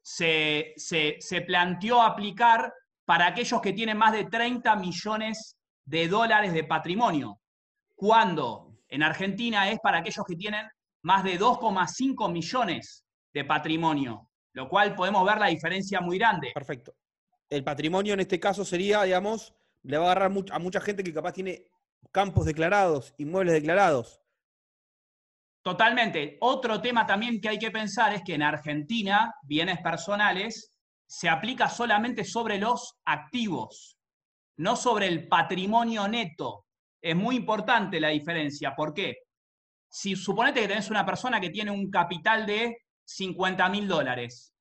[0.02, 6.64] Se, se, planteó aplicar para aquellos que tienen más de 30 millones de dólares de
[6.64, 7.38] patrimonio,
[7.94, 10.68] cuando en Argentina es para aquellos que tienen
[11.02, 16.50] más de 2,5 millones de patrimonio, lo cual podemos ver la diferencia muy grande.
[16.54, 16.94] Perfecto.
[17.48, 21.12] El patrimonio en este caso sería, digamos, le va a agarrar a mucha gente que
[21.12, 21.66] capaz tiene
[22.12, 24.20] campos declarados, inmuebles declarados.
[25.62, 26.38] Totalmente.
[26.40, 30.72] Otro tema también que hay que pensar es que en Argentina, bienes personales,
[31.06, 33.98] se aplica solamente sobre los activos,
[34.56, 36.66] no sobre el patrimonio neto.
[37.02, 38.74] Es muy importante la diferencia.
[38.74, 39.16] ¿Por qué?
[39.88, 44.54] Si suponete que tenés una persona que tiene un capital de 50 mil dólares,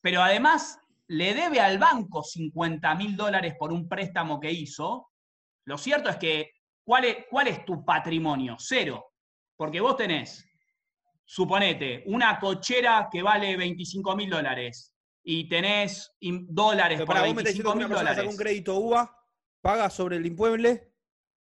[0.00, 5.08] pero además le debe al banco 50 mil dólares por un préstamo que hizo,
[5.64, 6.52] lo cierto es que,
[6.84, 8.56] ¿cuál es, ¿cuál es tu patrimonio?
[8.58, 9.12] Cero.
[9.56, 10.46] Porque vos tenés,
[11.24, 17.78] suponete, una cochera que vale 25 mil dólares y tenés dólares Pero para diciendo que
[17.78, 19.18] una persona saca un crédito UVA,
[19.60, 20.92] paga sobre el inmueble.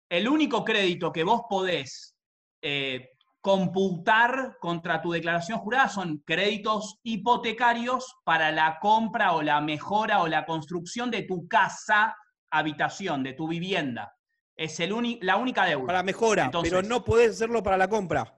[0.09, 2.15] El único crédito que vos podés
[2.61, 3.09] eh,
[3.43, 10.29] computar contra tu declaración jurada son créditos hipotecarios para la compra o la mejora o
[10.29, 12.15] la construcción de tu casa,
[12.49, 14.15] habitación, de tu vivienda.
[14.55, 15.87] Es el la única deuda.
[15.87, 18.33] Para mejora, pero no podés hacerlo para la compra.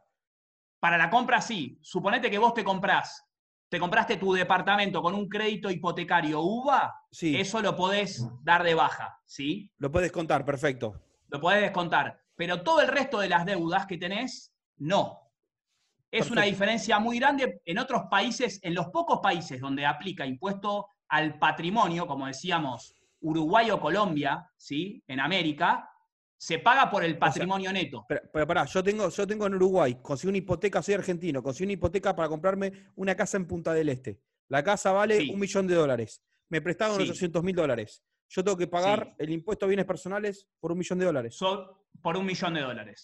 [0.79, 1.77] Para la compra sí.
[1.83, 3.27] Suponete que vos te comprás,
[3.69, 7.39] te compraste tu departamento con un crédito hipotecario UVA, sí.
[7.39, 9.71] eso lo podés dar de baja, ¿sí?
[9.77, 10.99] Lo puedes contar, perfecto.
[11.27, 12.23] Lo podés descontar.
[12.35, 15.21] Pero todo el resto de las deudas que tenés, no.
[16.11, 17.61] Es una diferencia muy grande.
[17.65, 23.69] En otros países, en los pocos países donde aplica impuesto al patrimonio, como decíamos, Uruguay
[23.71, 25.03] o Colombia, ¿sí?
[25.07, 25.89] En América,
[26.37, 28.05] se paga por el patrimonio neto.
[28.07, 31.65] Pero, pero, pará, yo tengo, yo tengo en Uruguay, consigo una hipoteca, soy argentino, consigo
[31.65, 34.19] una hipoteca para comprarme una casa en Punta del Este.
[34.47, 36.21] La casa vale un millón de dólares.
[36.49, 38.03] Me prestaron 800 mil dólares.
[38.29, 41.37] Yo tengo que pagar el impuesto a bienes personales por un millón de dólares.
[42.01, 43.01] por un millón de dólares.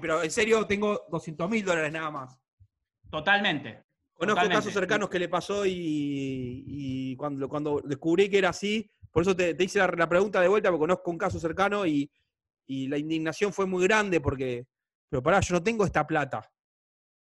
[0.00, 2.38] pero en serio tengo 200 mil dólares nada más.
[3.10, 3.84] Totalmente.
[4.18, 9.34] Conozco casos cercanos que le pasó y, cuando, cuando descubrí que era así, por eso
[9.34, 12.10] te, hice la, pregunta de vuelta, porque conozco un caso cercano y,
[12.66, 14.66] la indignación fue muy grande porque,
[15.08, 16.50] pero pará, yo no tengo esta plata.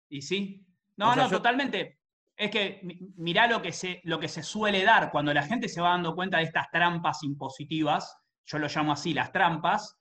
[0.10, 0.66] Y sí.
[0.96, 2.00] No, no, totalmente.
[2.38, 2.82] Es que
[3.16, 6.16] mirá lo que, se, lo que se suele dar cuando la gente se va dando
[6.16, 9.98] cuenta de estas trampas impositivas, yo lo llamo así, las trampas,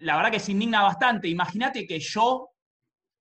[0.00, 1.28] la verdad que se indigna bastante.
[1.28, 2.48] Imagínate que yo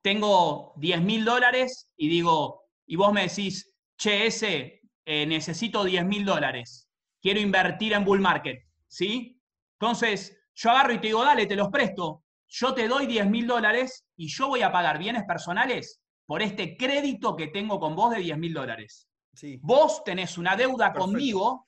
[0.02, 6.06] tengo 10 mil dólares y digo, y vos me decís, che, ese, eh, necesito 10
[6.06, 6.90] mil dólares,
[7.22, 9.38] quiero invertir en bull market, ¿sí?
[9.80, 13.48] Entonces, yo agarro y te digo, dale, te los presto, yo te doy 10 mil
[13.48, 18.12] dólares y yo voy a pagar bienes personales por este crédito que tengo con vos
[18.12, 19.08] de 10 mil dólares.
[19.34, 19.60] Sí.
[19.62, 21.68] Vos tenés una deuda conmigo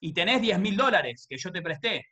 [0.00, 2.06] y tenés 10 mil dólares que yo te presté.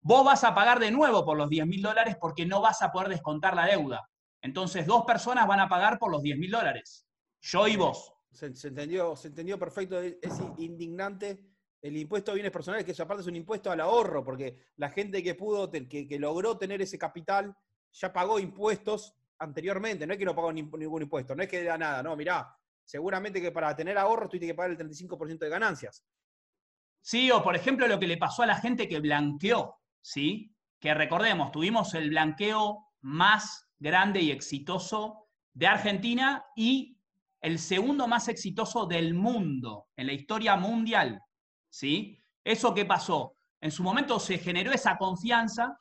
[0.00, 2.90] Vos vas a pagar de nuevo por los 10 mil dólares porque no vas a
[2.90, 4.08] poder descontar la deuda.
[4.40, 7.06] Entonces, dos personas van a pagar por los 10 mil dólares.
[7.40, 8.12] Yo y vos.
[8.30, 10.00] Se, entendió, se entendió perfecto.
[10.00, 11.40] Es indignante
[11.82, 15.22] el impuesto a bienes personales, que aparte es un impuesto al ahorro, porque la gente
[15.22, 17.56] que pudo, que, que logró tener ese capital,
[17.92, 20.06] ya pagó impuestos anteriormente.
[20.06, 22.02] No es que no pagó ningún impuesto, no es que da nada.
[22.02, 26.04] No, mirá, seguramente que para tener ahorros tuviste que pagar el 35% de ganancias.
[27.00, 30.54] Sí, o por ejemplo lo que le pasó a la gente que blanqueó, ¿sí?
[30.78, 36.98] Que recordemos, tuvimos el blanqueo más grande y exitoso de Argentina y
[37.40, 41.22] el segundo más exitoso del mundo, en la historia mundial.
[41.70, 42.22] ¿sí?
[42.44, 43.34] ¿Eso qué pasó?
[43.60, 45.80] En su momento se generó esa confianza,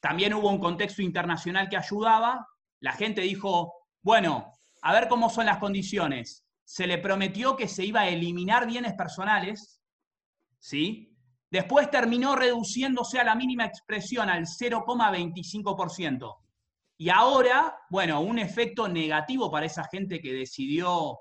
[0.00, 2.46] también hubo un contexto internacional que ayudaba,
[2.84, 6.44] la gente dijo, bueno, a ver cómo son las condiciones.
[6.64, 9.80] Se le prometió que se iba a eliminar bienes personales,
[10.58, 11.16] ¿sí?
[11.50, 16.36] Después terminó reduciéndose a la mínima expresión, al 0,25%.
[16.98, 21.18] Y ahora, bueno, un efecto negativo para esa gente que decidió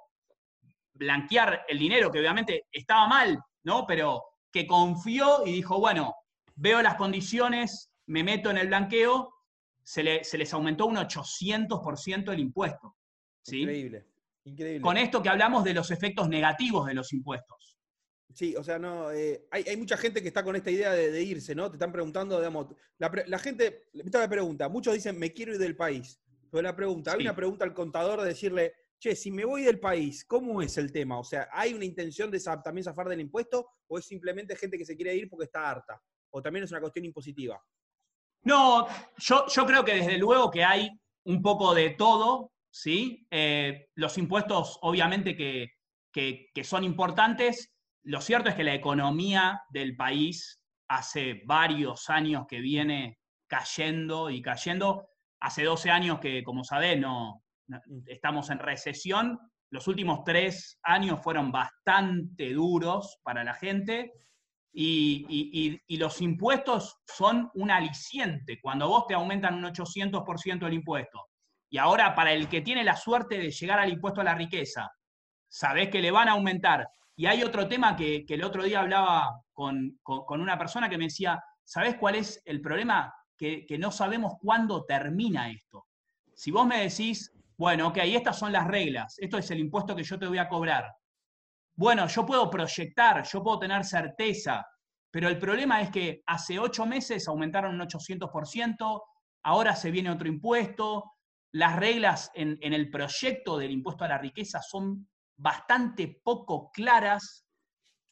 [0.96, 3.88] blanquear el dinero, que obviamente estaba mal, ¿no?
[3.88, 4.22] Pero
[4.52, 6.14] que confió y dijo, bueno,
[6.56, 9.33] veo las condiciones, me meto en el blanqueo,
[9.84, 12.96] se, les aumentó un 800% el impuesto.
[13.48, 14.08] Increíble,
[14.46, 14.82] increíble.
[14.82, 17.78] Con esto que hablamos de los efectos negativos de los impuestos.
[18.34, 21.54] Sí, o sea, no, eh, hay, mucha gente que está con esta idea de, irse,
[21.54, 21.70] ¿no?
[21.70, 22.68] Te están preguntando, digamos,
[22.98, 26.20] la, gente, esta la pregunta, muchos dicen, me quiero ir del país.
[26.50, 29.80] Pero la pregunta, hay una pregunta al contador de decirle, che, si me voy del
[29.80, 31.20] país, ¿cómo es el tema?
[31.20, 34.86] O sea, ¿hay una intención de también zafar del impuesto o es simplemente gente que
[34.86, 36.02] se quiere ir porque está harta?
[36.32, 37.62] ¿O también es una cuestión impositiva?
[38.44, 40.90] No, yo, creo que desde luego que hay
[41.26, 43.26] un poco de todo, ¿sí?
[43.32, 45.70] Eh, los impuestos obviamente que,
[46.12, 52.60] que son importantes, lo cierto es que la economía del país hace varios años que
[52.60, 55.08] viene cayendo y cayendo.
[55.40, 57.44] Hace 12 años que, como sabés, no,
[58.08, 59.40] estamos en recesión.
[59.72, 64.12] Los últimos tres años fueron bastante duros para la gente
[64.74, 68.60] y, los impuestos son un aliciente.
[68.62, 71.28] Cuando vos te aumentan un 800% el impuesto
[71.70, 74.92] Y ahora, para el que tiene la suerte de llegar al impuesto a la riqueza,
[75.48, 76.88] sabés que le van a aumentar.
[77.16, 81.42] Y hay otro tema que, el otro día hablaba con, una persona que me decía,
[81.64, 83.14] ¿sabés cuál es el problema?
[83.38, 85.86] Que, que no sabemos cuándo termina esto.
[86.34, 90.04] Si vos me decís, bueno, ok, estas son las reglas, esto es el impuesto que
[90.04, 90.92] yo te voy a cobrar.
[91.76, 94.66] Bueno, yo puedo proyectar, yo puedo tener certeza,
[95.12, 99.02] pero el problema es que hace ocho meses aumentaron un 800%,
[99.44, 101.14] ahora se viene otro impuesto,
[101.52, 105.08] las reglas en, el proyecto del impuesto a la riqueza son
[105.38, 107.46] bastante poco claras,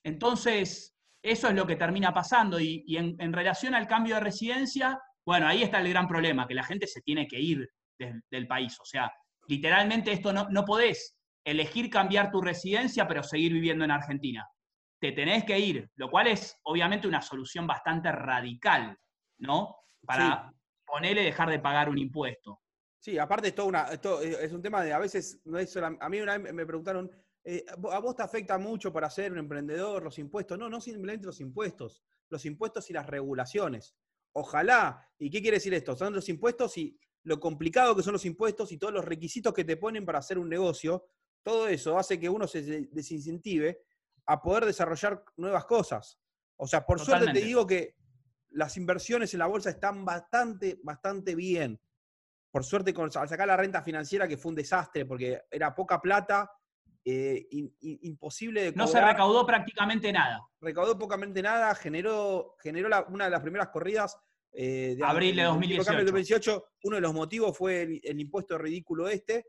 [0.03, 2.59] entonces eso es lo que termina pasando.
[2.59, 6.63] Y, en, relación al cambio de residencia, bueno, ahí está el gran problema, que la
[6.63, 7.69] gente se tiene que ir
[7.99, 9.11] del país, o sea,
[9.47, 14.47] literalmente esto no, no podés elegir cambiar tu residencia, pero seguir viviendo en Argentina.
[14.99, 18.95] Te tenés que ir, lo cual es obviamente una solución bastante radical,
[19.39, 19.75] ¿no?
[20.05, 20.53] Para
[20.85, 22.61] ponerle dejar de pagar un impuesto.
[22.99, 26.37] Sí, aparte es, una, es un tema de a veces, no es a mí una
[26.37, 27.09] vez me preguntaron,
[27.43, 30.59] eh, ¿a vos te afecta mucho para ser un emprendedor los impuestos?
[30.59, 33.95] No, no simplemente los impuestos, los impuestos y las regulaciones.
[34.33, 35.95] Ojalá, ¿y qué quiere decir esto?
[35.95, 39.65] Son los impuestos y lo complicado que son los impuestos y todos los requisitos que
[39.65, 41.05] te ponen para hacer un negocio,
[41.43, 43.81] todo eso hace que uno se desincentive
[44.25, 46.19] a poder desarrollar nuevas cosas.
[46.57, 47.95] O sea, por suerte te digo que
[48.51, 51.79] las inversiones en la bolsa están bastante, bastante bien.
[52.51, 56.51] Por suerte, al sacar la renta financiera, que fue un desastre, porque era poca plata,
[57.03, 57.47] eh,
[57.81, 60.39] imposible de No se recaudó prácticamente nada.
[60.59, 64.19] Recaudó pocamente nada, generó, generó una de las primeras corridas
[64.51, 66.65] eh, de abril de 2018.
[66.83, 69.47] Uno de los motivos fue el impuesto ridículo este,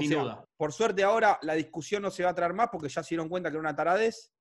[0.00, 0.44] sin duda.
[0.56, 3.28] Por suerte ahora la discusión no se va a traer más porque ya se dieron
[3.28, 4.32] cuenta que era una taradez,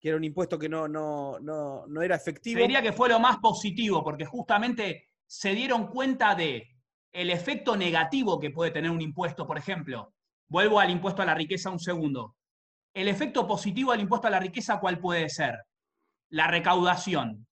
[0.00, 2.60] que era un impuesto que no, no, no, era efectivo.
[2.60, 6.68] diría que fue lo más positivo porque justamente se dieron cuenta de
[7.12, 10.14] el efecto negativo que puede tener un impuesto, por ejemplo.
[10.48, 12.36] Vuelvo al impuesto a la riqueza un segundo.
[12.94, 15.54] El efecto positivo del impuesto a la riqueza, ¿cuál puede ser?
[16.30, 17.46] La recaudación.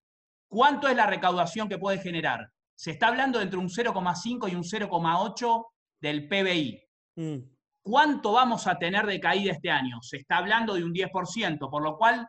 [0.49, 2.51] ¿Cuánto es la recaudación que puede generar?
[2.75, 5.67] Se está hablando entre un 0,5 y un 0,8
[6.01, 6.90] del PBI.
[7.21, 7.43] Mm.
[7.83, 9.99] ¿Cuánto vamos a tener de caída este año?
[10.01, 12.27] Se está hablando de un 10%, por lo cual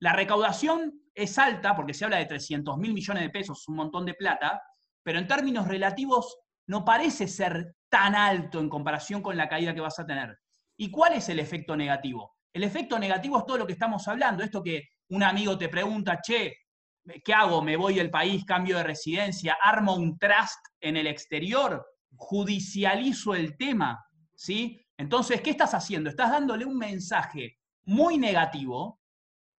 [0.00, 4.06] la recaudación es alta, porque se habla de 300 mil millones de pesos, un montón
[4.06, 4.62] de plata,
[5.02, 9.80] pero en términos relativos no parece ser tan alto en comparación con la caída que
[9.80, 10.38] vas a tener.
[10.76, 12.36] ¿Y cuál es el efecto negativo?
[12.52, 16.20] El efecto negativo es todo lo que estamos hablando, esto que un amigo te pregunta,
[16.20, 16.54] che,
[17.24, 17.62] ¿qué hago?
[17.62, 23.56] ¿Me voy del país, cambio de residencia, armo un trust en el exterior, judicializo el
[23.56, 24.04] tema?
[24.38, 24.80] ¿Sí?
[24.96, 26.08] Entonces, ¿qué estás haciendo?
[26.08, 29.00] Estás dándole un mensaje muy negativo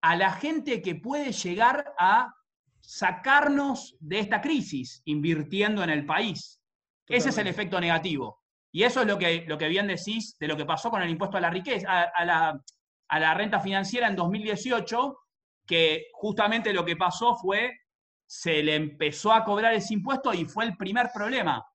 [0.01, 2.33] a la gente que puede llegar a
[2.79, 6.61] sacarnos de esta crisis invirtiendo en el país.
[7.07, 8.41] Ese es el efecto negativo.
[8.71, 11.09] Y eso es lo que, lo que bien decís de lo que pasó con el
[11.09, 12.61] impuesto a la riqueza, a, la,
[13.09, 15.17] a la renta financiera en 2018,
[15.65, 17.79] que justamente lo que pasó fue,
[18.25, 21.65] se le empezó a cobrar ese impuesto y fue el primer problema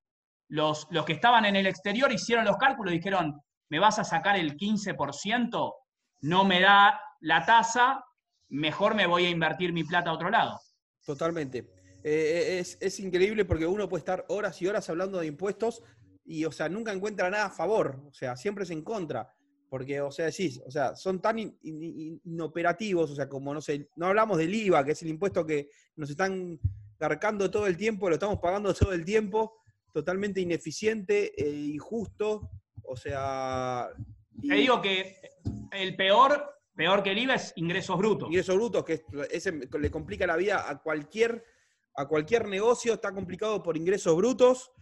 [0.55, 3.41] los, que estaban en el exterior hicieron los cálculos y dijeron,
[3.71, 5.75] me vas a sacar el 15%,
[6.23, 8.05] no me da la tasa,
[8.51, 10.61] mejor me voy a invertir mi plata a otro lado.
[11.05, 11.69] Totalmente.
[12.05, 15.83] Eh, es, es, increíble porque uno puede estar horas y horas hablando de impuestos
[16.25, 19.35] y, o sea, nunca encuentra nada a favor, o sea, siempre es en contra.
[19.69, 24.07] Porque, o sea, decís, o sea, son tan inoperativos, o sea, como, no sé, no
[24.07, 26.61] hablamos del IVA, que es el impuesto que nos están
[26.97, 29.64] cargando todo el tiempo, lo estamos pagando todo el tiempo,
[29.95, 32.51] totalmente ineficiente e injusto.
[32.83, 33.89] O sea.
[34.43, 35.17] Te digo que
[35.71, 38.29] el peor, peor que el IVA es ingresos brutos.
[38.29, 39.05] Ingresos brutos, que
[39.79, 41.45] le complica la vida a cualquier,
[41.95, 44.73] a cualquier negocio, está complicado por ingresos brutos.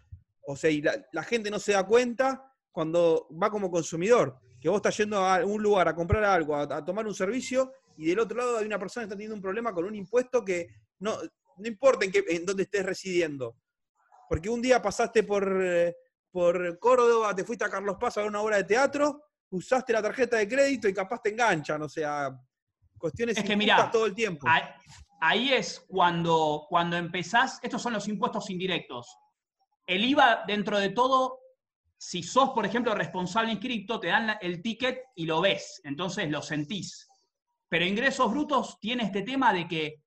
[0.46, 4.76] O sea, y la, gente no se da cuenta cuando va como consumidor, que vos
[4.76, 8.38] estás yendo a un lugar a comprar algo, a, tomar un servicio, y del otro
[8.38, 10.68] lado hay una persona que está teniendo un problema con un impuesto que
[11.00, 11.18] no,
[11.58, 13.56] no importa en, qué, en dónde estés residiendo,
[14.32, 15.94] porque un día pasaste por, eh,
[16.30, 20.00] por Córdoba, te fuiste a Carlos Paz a ver una obra de teatro, usaste la
[20.00, 22.34] tarjeta de crédito y capaz te enganchan, o sea,
[22.96, 23.58] cuestiones es que
[23.92, 24.46] todo el tiempo.
[25.20, 29.18] Ahí, es cuando, cuando empezás, estos son los impuestos indirectos.
[29.86, 31.40] El IVA, dentro de todo,
[31.98, 36.40] si sos, por ejemplo, responsable inscripto, te dan el ticket y lo ves, entonces lo
[36.40, 37.06] sentís.
[37.68, 40.02] Pero ingresos brutos tiene este tema de que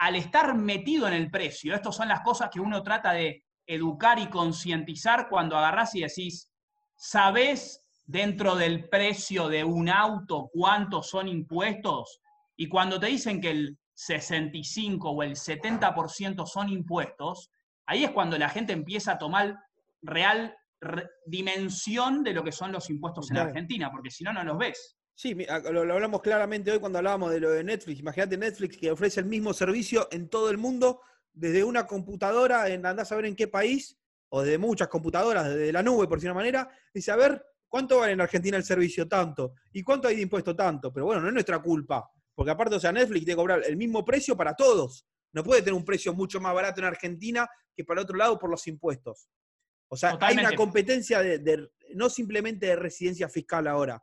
[0.00, 4.18] al estar metido en el precio, estas son las cosas que uno trata de educar
[4.18, 6.50] y concientizar cuando agarrás y decís,
[6.96, 12.20] ¿sabés dentro del precio de un auto cuántos son impuestos?
[12.56, 17.50] Y cuando te dicen que el 65 o el 70% son impuestos,
[17.86, 19.56] ahí es cuando la gente empieza a tomar
[20.02, 20.56] real
[21.26, 24.96] dimensión de lo que son los impuestos en Argentina, porque si no, no los ves.
[25.14, 25.36] Sí,
[25.70, 28.00] lo, hablamos claramente hoy cuando hablábamos de lo de Netflix.
[28.00, 31.02] Imagínate Netflix que ofrece el mismo servicio en todo el mundo,
[31.32, 33.98] desde una computadora, en, andás a ver en qué país,
[34.30, 37.98] o desde muchas computadoras, desde la nube, por decir una manera, dice, a ver, ¿cuánto
[37.98, 39.08] vale en Argentina el servicio?
[39.08, 39.54] Tanto.
[39.72, 40.54] ¿Y cuánto hay de impuesto?
[40.54, 40.92] Tanto.
[40.92, 42.08] Pero bueno, no es nuestra culpa.
[42.34, 45.06] Porque aparte, o sea, Netflix tiene que cobrar el mismo precio para todos.
[45.32, 48.50] No puede tener un precio mucho más barato en Argentina que para otro lado por
[48.50, 49.28] los impuestos.
[49.88, 54.02] O sea, hay una competencia de, no simplemente de residencia fiscal ahora,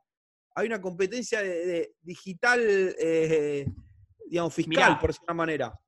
[0.54, 2.60] hay una competencia de, digital,
[3.00, 3.66] eh,
[4.26, 5.80] digamos, fiscal, por decir manera.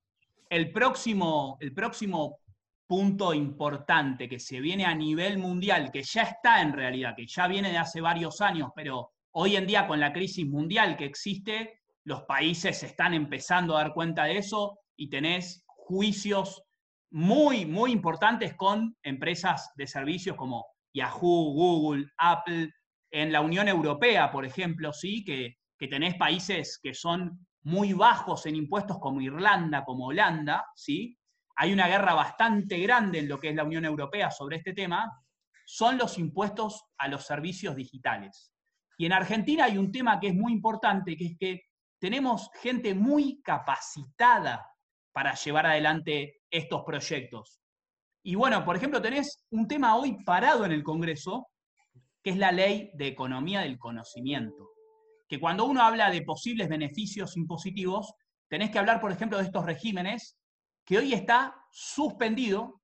[0.50, 2.40] El próximo, el próximo
[2.88, 7.48] punto importante que se viene a nivel mundial, que ya está en realidad, que ya
[7.48, 11.82] viene de hace varios años, pero hoy en día con la crisis mundial que existe,
[12.04, 16.64] los países están empezando a dar cuenta de eso y tenés juicios
[17.12, 22.72] muy, muy importantes con empresas de servicios como Yahoo, Google, Apple,
[23.12, 28.46] en la Unión Europea, por ejemplo, sí, que, que tenés países que son muy bajos
[28.46, 31.18] en impuestos como Irlanda, como Holanda, ¿sí?
[31.56, 35.12] Hay una guerra bastante grande en lo que es la Unión Europea sobre este tema,
[35.66, 38.54] son los impuestos a los servicios digitales.
[38.98, 41.62] Y en Argentina hay un tema que es muy importante, que es que
[42.00, 44.66] tenemos gente muy capacitada
[45.12, 47.62] para llevar adelante estos proyectos.
[48.24, 51.48] Y bueno, por ejemplo, tenés un tema hoy parado en el Congreso,
[52.24, 54.69] que es la ley de economía del conocimiento.
[55.30, 58.14] Que cuando uno habla de posibles beneficios impositivos,
[58.50, 60.36] tenés que hablar, por ejemplo, de estos regímenes
[60.84, 62.82] que hoy está suspendido,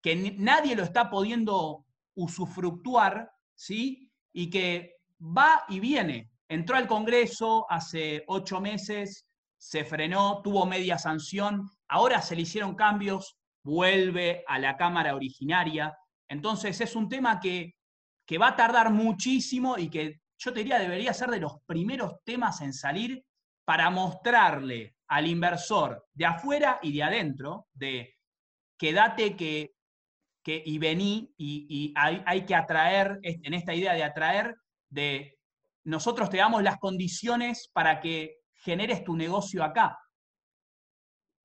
[0.00, 4.08] que nadie lo está pudiendo usufructuar, ¿sí?
[4.32, 6.30] Y que va y viene.
[6.48, 9.26] Entró al Congreso hace ocho meses,
[9.58, 15.92] se frenó, tuvo media sanción, ahora se le hicieron cambios, vuelve a la Cámara originaria.
[16.28, 17.74] Entonces es un tema que,
[18.24, 22.22] que va a tardar muchísimo y que yo te diría debería ser de los primeros
[22.24, 23.24] temas en salir
[23.64, 28.14] para mostrarle al inversor de afuera y de adentro, de
[28.78, 29.74] quédate que,
[30.42, 34.56] que y vení, y, y hay, hay, que atraer, en esta idea de atraer,
[34.88, 35.38] de
[35.84, 39.98] nosotros te damos las condiciones para que generes tu negocio acá.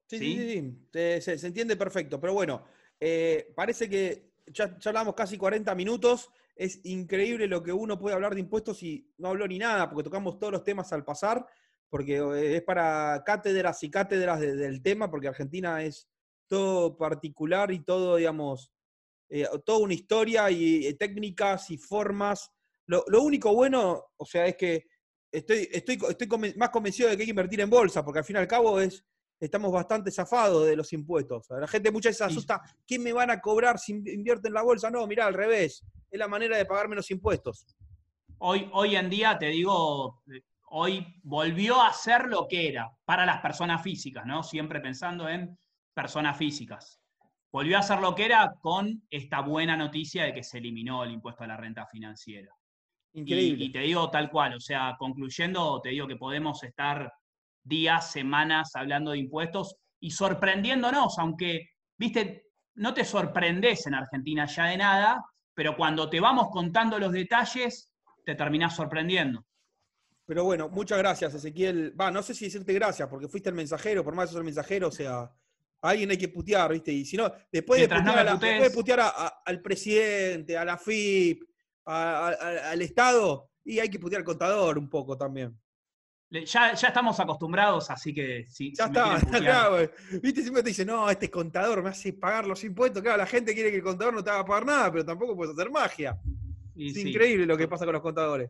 [0.07, 2.19] Sí, sí, sí, Se, entiende perfecto.
[2.19, 2.65] Pero bueno,
[2.99, 6.29] eh, parece que ya, ya, hablamos casi 40 minutos.
[6.55, 10.03] Es increíble lo que uno puede hablar de impuestos y no habló ni nada, porque
[10.03, 11.45] tocamos todos los temas al pasar,
[11.89, 16.07] porque eh, es para cátedras y cátedras del tema, porque Argentina es
[16.47, 18.71] todo particular y todo, digamos,
[19.29, 22.51] eh, toda una historia y, técnicas y formas.
[22.85, 24.85] Lo, lo, único bueno, o sea, es que
[25.31, 28.35] estoy, estoy, estoy más convencido de que hay que invertir en bolsa, porque al fin
[28.35, 29.05] y al cabo es,
[29.41, 31.47] estamos bastante zafados de los impuestos.
[31.49, 34.91] La gente muchas veces asusta, ¿qué me van a cobrar si invierto en la bolsa?
[34.91, 37.65] No, mira, al revés, es la manera de pagar menos impuestos.
[38.37, 40.21] Hoy, hoy en día, te digo,
[40.69, 44.43] hoy volvió a ser lo que era para las personas físicas, ¿no?
[44.43, 45.57] Siempre pensando en
[45.93, 46.99] personas físicas.
[47.51, 51.11] Volvió a ser lo que era con esta buena noticia de que se eliminó el
[51.11, 52.55] impuesto a la renta financiera.
[53.13, 53.65] Increíble.
[53.65, 57.11] Y, te digo tal cual, o sea, concluyendo, te digo que podemos estar
[57.63, 64.65] días, semanas hablando de impuestos y sorprendiéndonos, aunque, viste, no te sorprendes en Argentina ya
[64.65, 67.93] de nada, pero cuando te vamos contando los detalles,
[68.25, 69.45] te terminás sorprendiendo.
[70.25, 71.99] Pero bueno, muchas gracias, Ezequiel.
[71.99, 74.45] Va, no sé si decirte gracias, porque fuiste el mensajero, por más que sos el
[74.45, 75.31] mensajero, o sea, a
[75.81, 76.91] alguien hay que putear, ¿viste?
[76.91, 79.13] Y si no, después de putear,
[79.45, 81.43] al presidente, a la FIP,
[81.85, 85.59] al Estado y hay que putear al contador un poco también.
[86.31, 88.71] Ya, ya estamos acostumbrados, así que sí.
[88.73, 93.01] Ya está, claro, Viste, siempre te dicen, no, este contador me hace pagar los impuestos.
[93.01, 95.53] Claro, la gente quiere que el contador no te haga pagar nada, pero tampoco puedes
[95.53, 96.17] hacer magia.
[96.73, 98.49] es increíble lo que pasa con los contadores.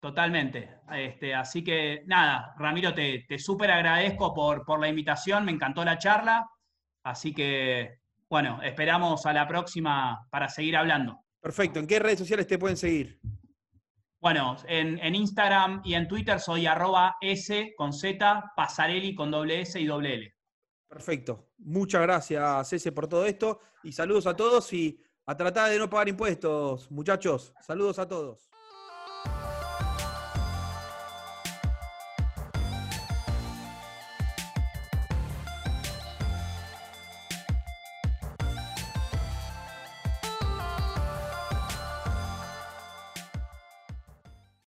[0.00, 0.80] Totalmente.
[0.92, 5.84] Este, así que nada, Ramiro, te, te súper agradezco por, por la invitación, me encantó
[5.84, 6.46] la charla.
[7.04, 11.24] Así que, bueno, esperamos a la próxima para seguir hablando.
[11.40, 11.80] Perfecto.
[11.80, 13.18] ¿En qué redes sociales te pueden seguir?
[14.20, 19.80] Bueno, en, Instagram y en Twitter soy arroba S con Z, Pasarelli con doble S
[19.80, 20.34] y doble L.
[20.88, 21.50] Perfecto.
[21.58, 23.60] Muchas gracias, S, por todo esto.
[23.84, 27.54] Y saludos a todos y a tratar de no pagar impuestos, muchachos.
[27.60, 28.50] Saludos a todos.